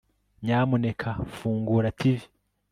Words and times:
nyamuneka 0.43 1.09
fungura 1.37 1.89
tivi 1.99 2.25